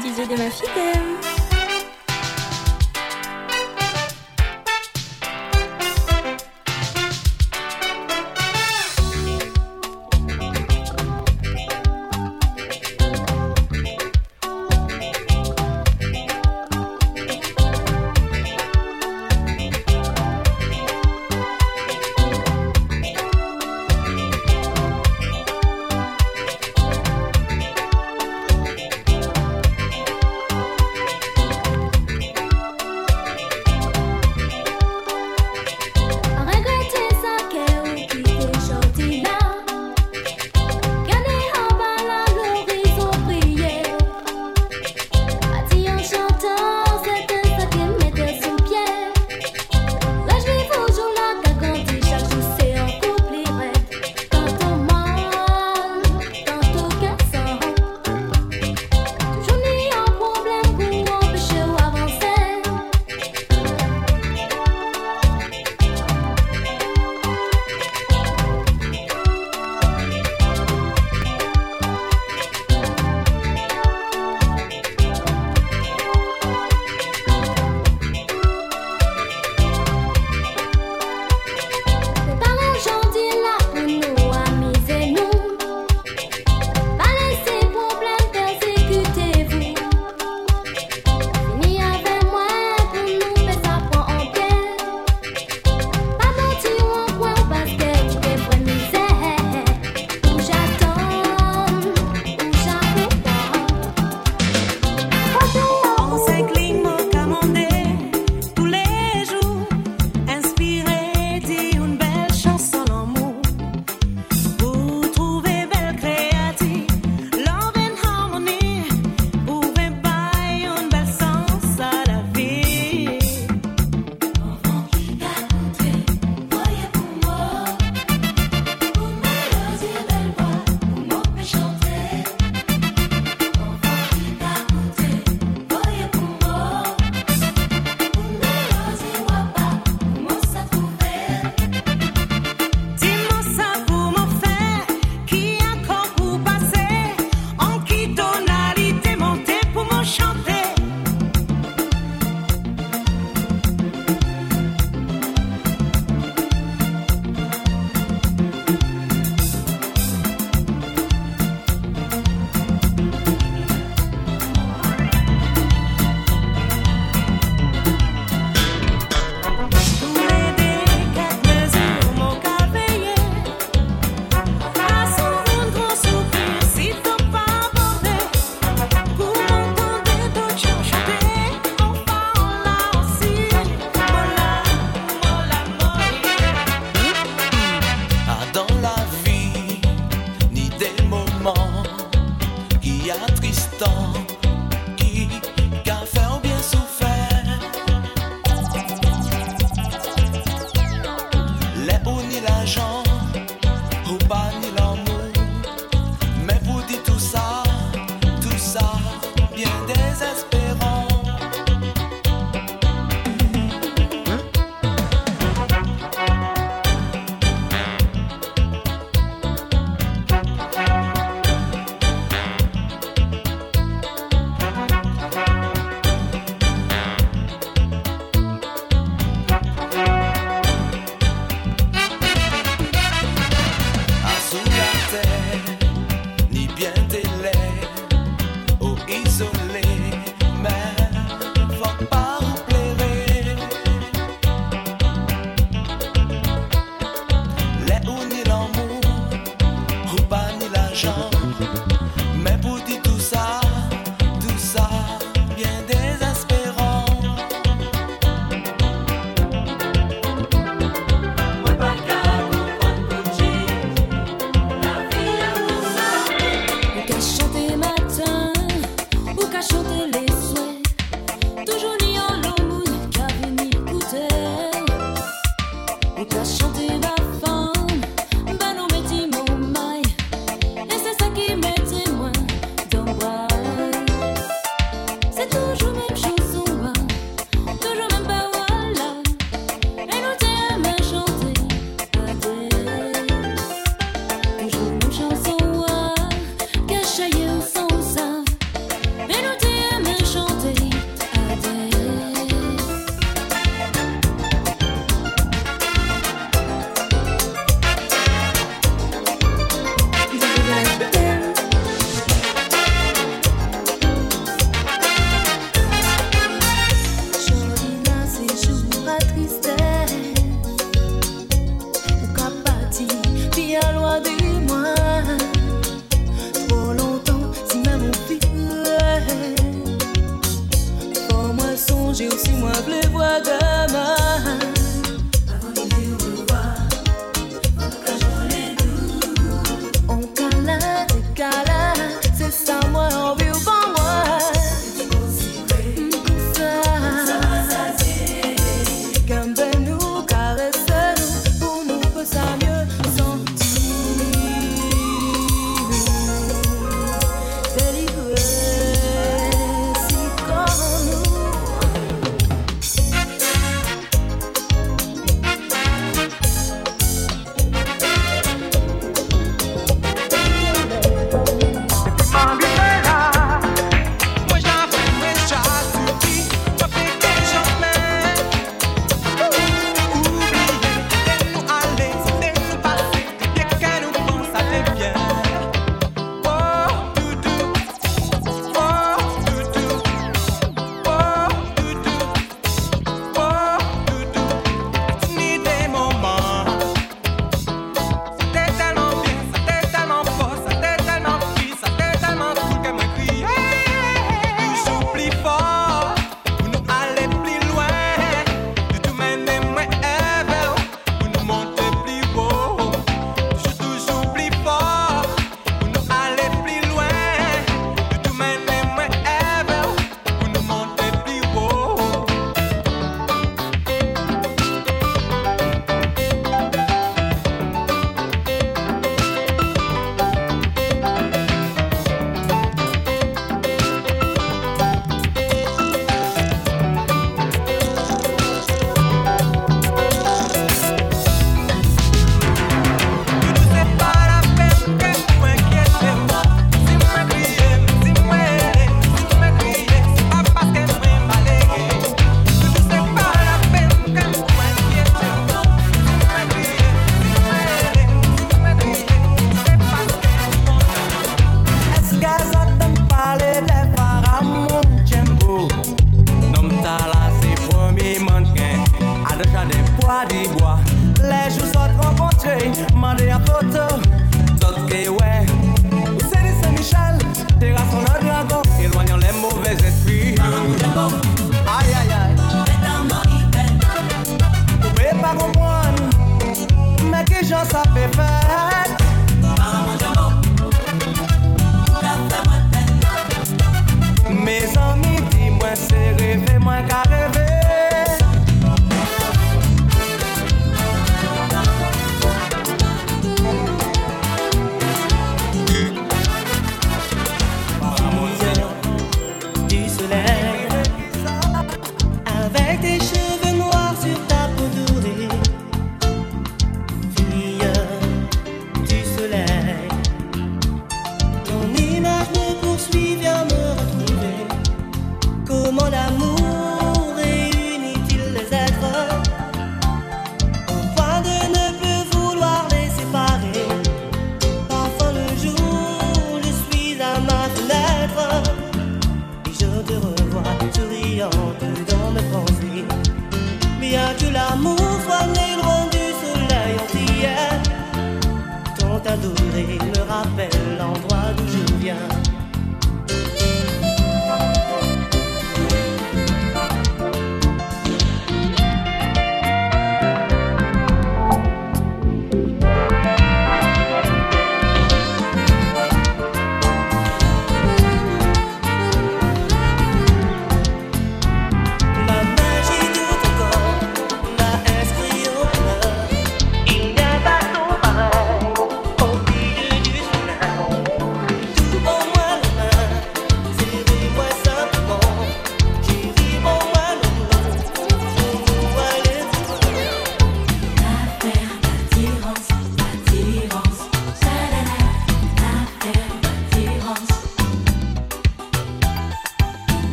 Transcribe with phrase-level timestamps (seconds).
[0.00, 1.39] DJ de ma fille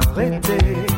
[0.00, 0.89] arrêter.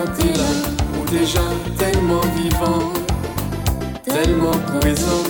[0.00, 0.44] quand t'es là,
[0.98, 1.40] ou déjà
[1.76, 2.92] tellement vivant,
[4.04, 5.24] tellement présent.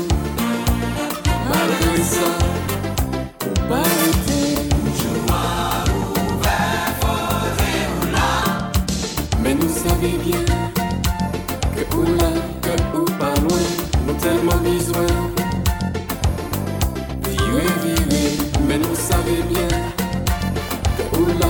[1.48, 2.30] Malgré ça,
[3.44, 4.54] on pas arrêter.
[4.96, 5.84] Je vois
[6.34, 8.70] ouvert, faudrait là.
[9.42, 10.44] Mais nous savons bien
[11.76, 12.30] que ou là,
[12.62, 13.64] que ou pas loin,
[14.06, 15.06] nous tellement besoin.
[17.26, 19.68] Vivre, vivre, mais nous savons bien
[20.96, 21.48] que ou là,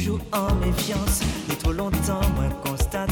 [0.00, 1.20] toujours en méfiance.
[1.50, 3.09] Et trop longtemps, moi constaté,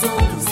[0.00, 0.43] so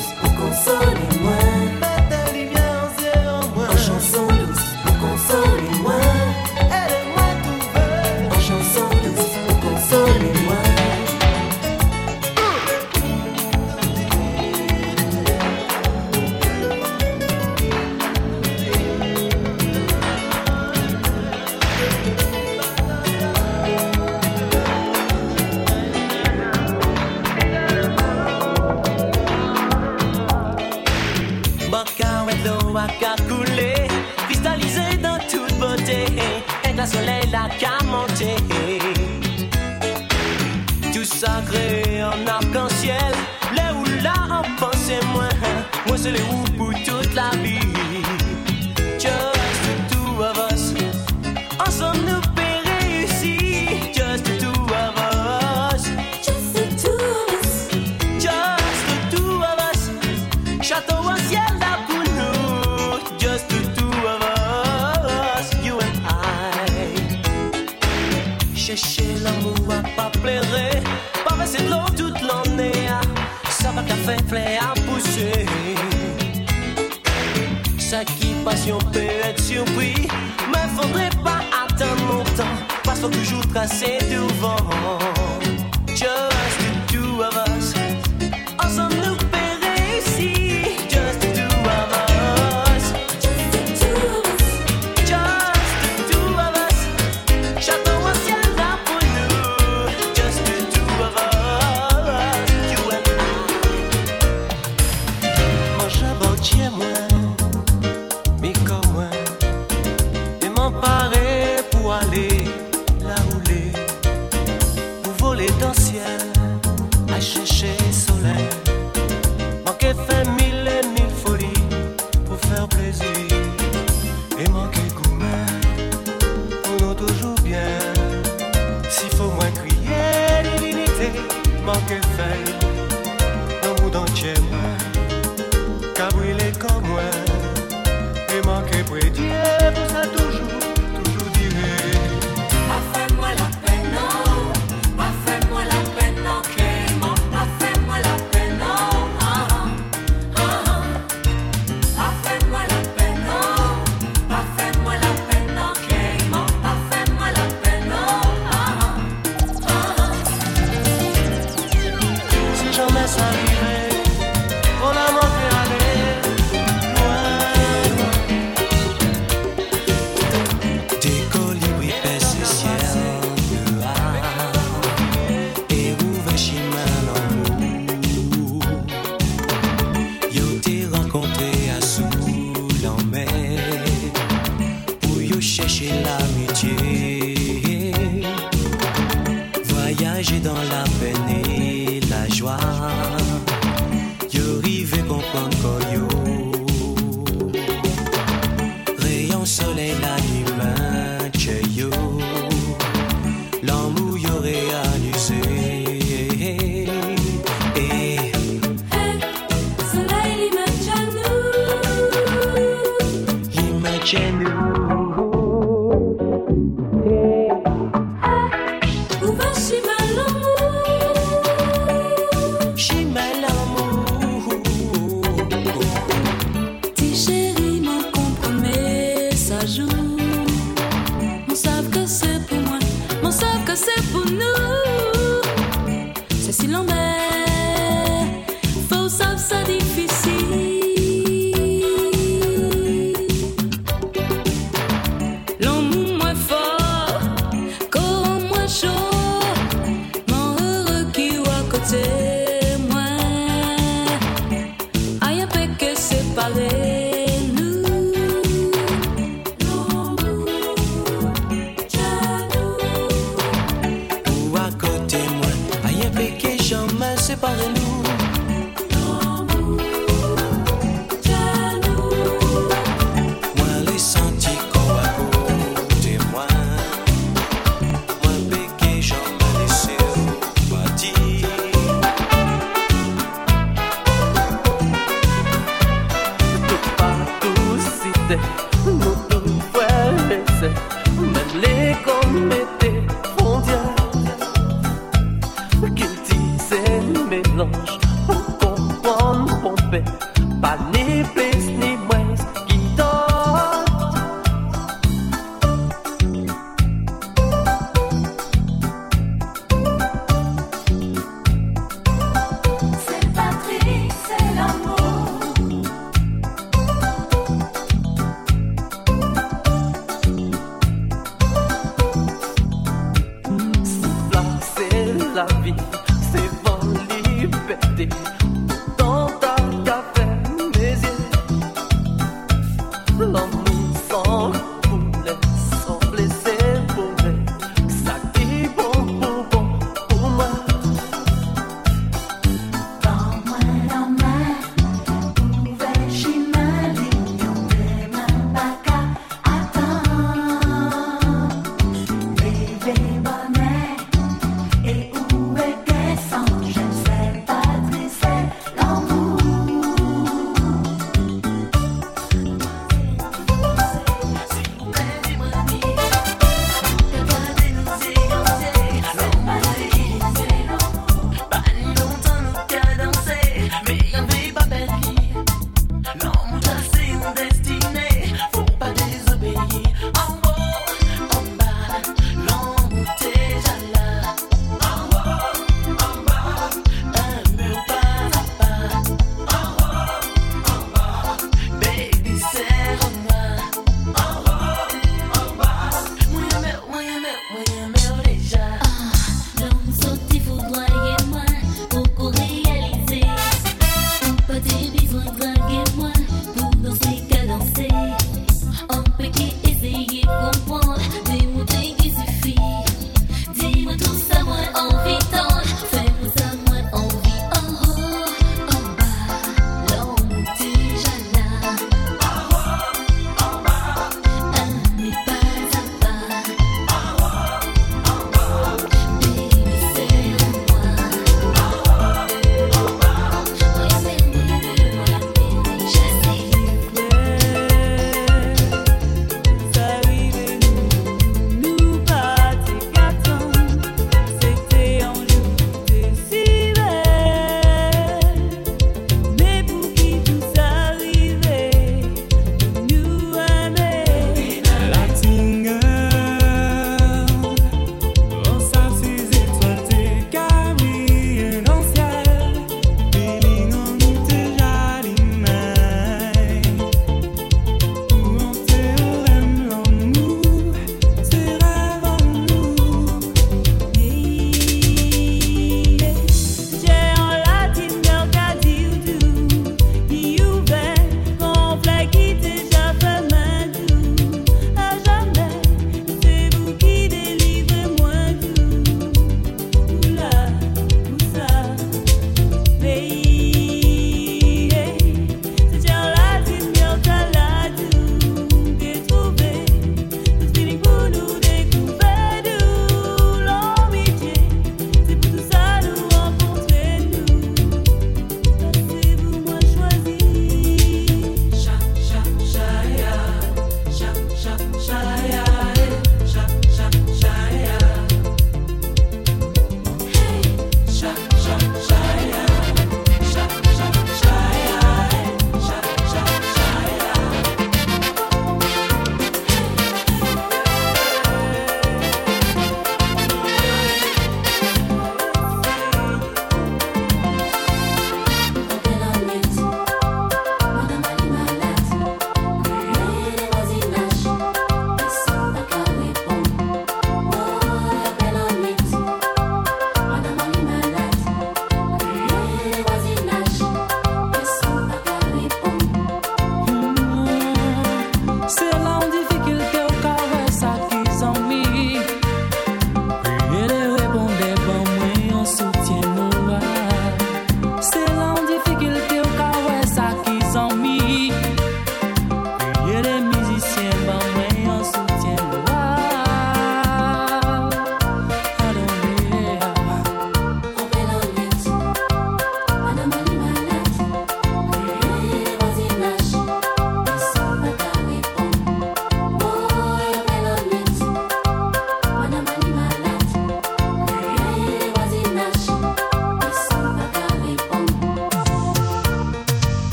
[214.13, 214.72] Jamie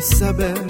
[0.00, 0.67] saber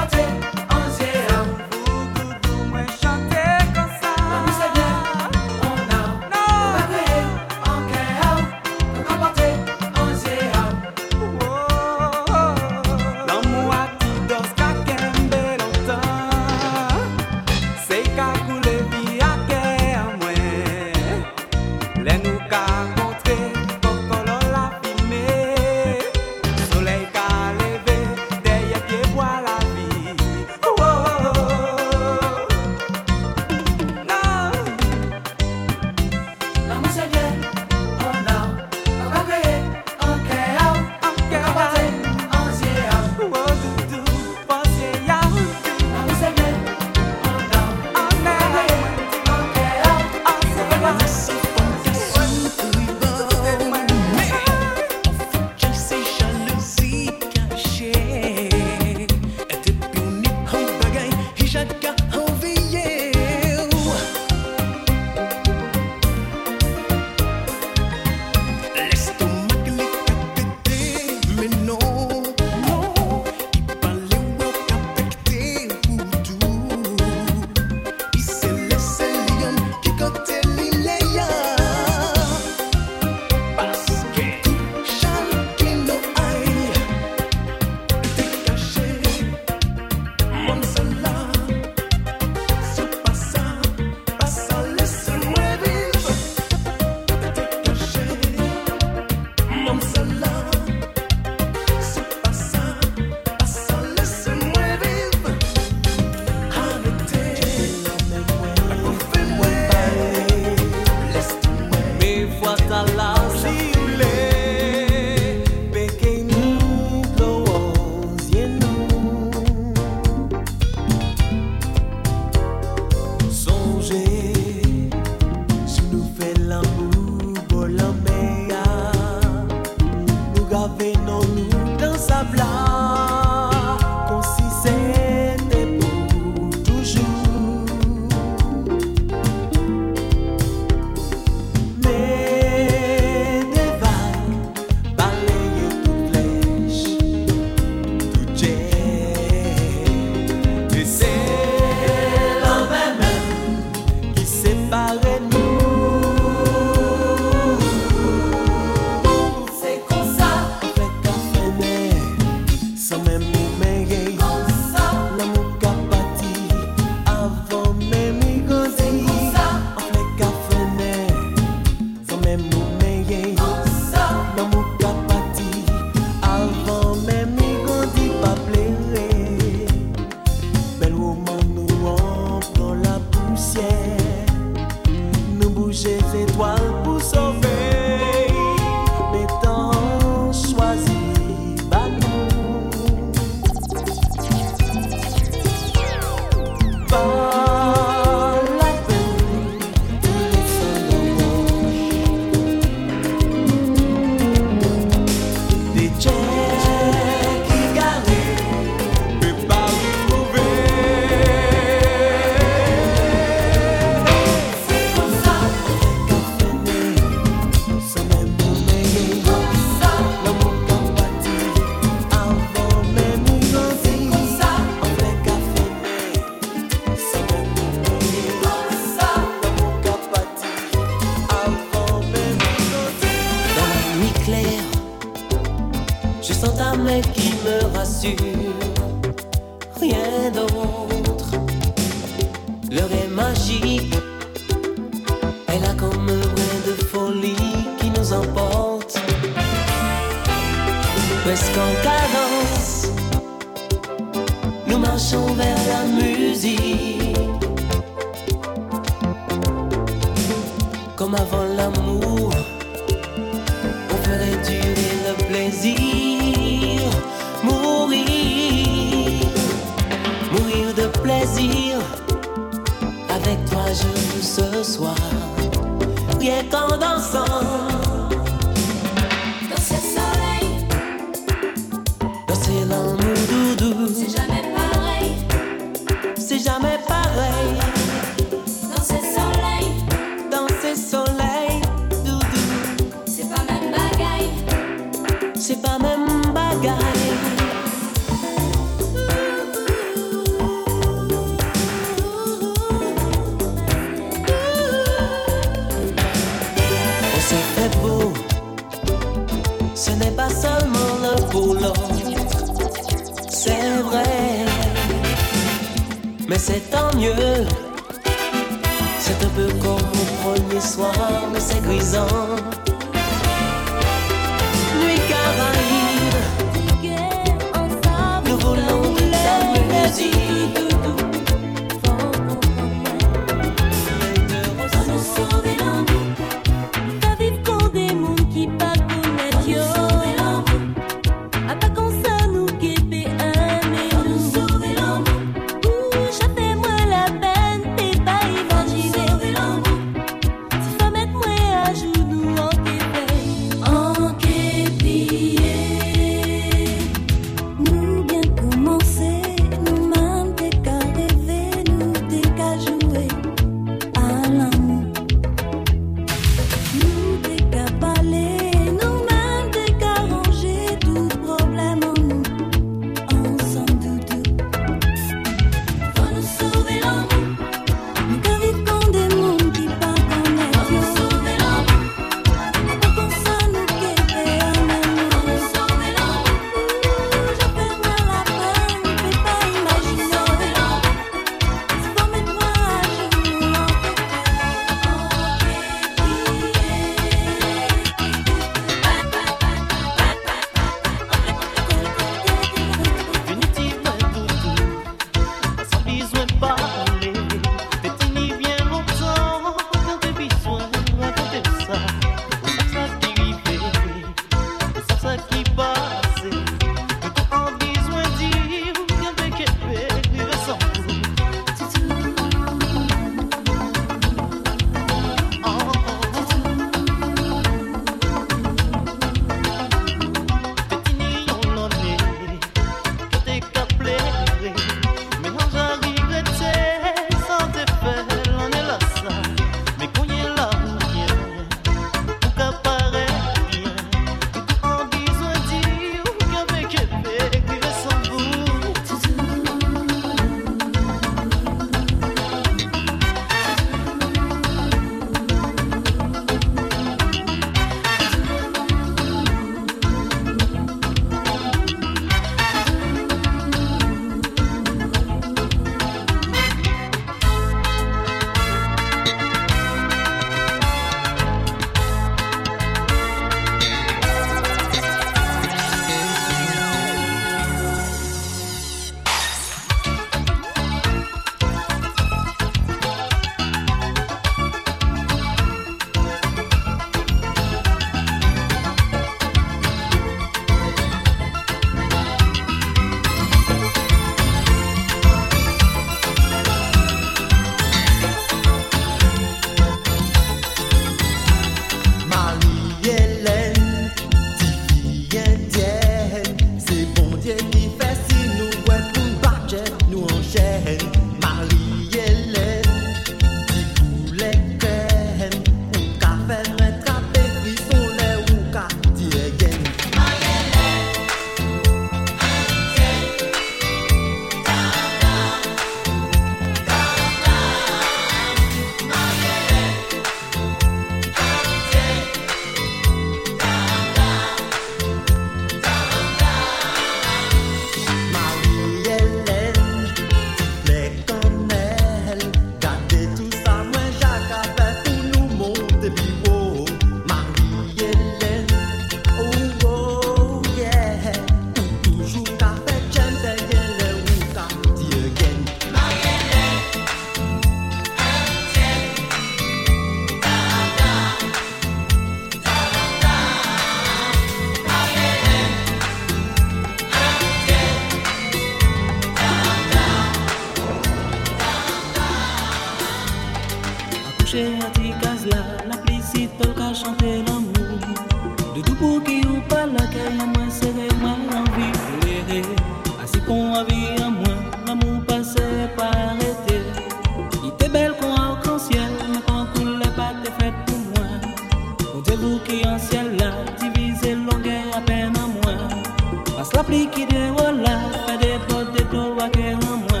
[596.56, 600.00] Rappliqué de voilà, fait des potes de ton roi qui en moi.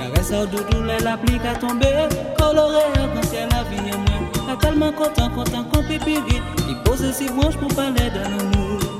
[0.00, 2.08] Caresse au doudou, l'applique à tomber.
[2.36, 2.82] Coloré,
[3.22, 4.56] c'est la vie en moi.
[4.60, 6.42] Tellement content, content qu'on peut plus vite.
[6.84, 8.99] Pose ses branches pour parler d'un amour.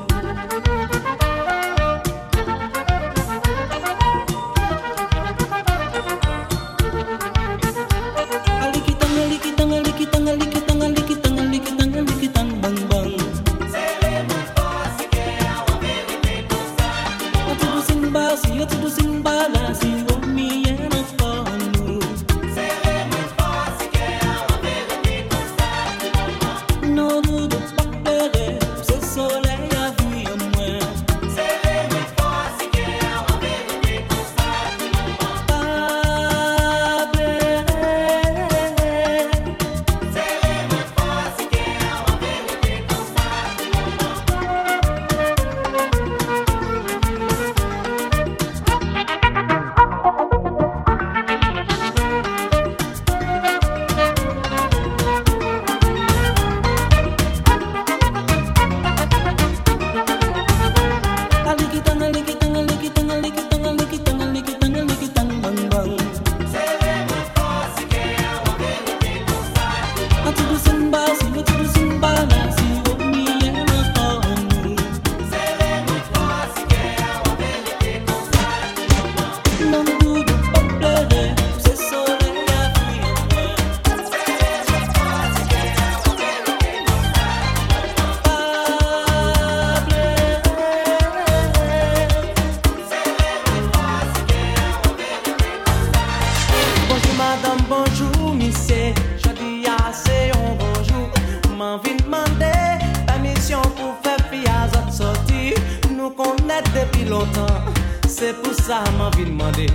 [108.09, 109.67] C'est pour ça m'en vie demander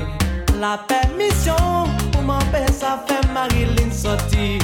[0.57, 1.53] La permission.
[2.13, 4.59] Pour m'empêcher ça faire Marilyn sortir.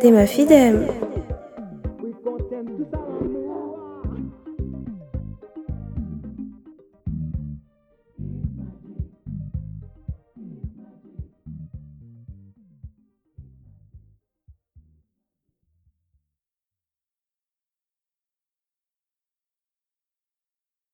[0.00, 0.99] DJ de ma fidèle.